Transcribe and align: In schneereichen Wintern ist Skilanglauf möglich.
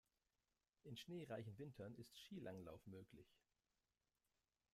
In 0.85 0.97
schneereichen 0.97 1.59
Wintern 1.59 1.93
ist 1.93 2.17
Skilanglauf 2.17 2.81
möglich. 2.87 3.27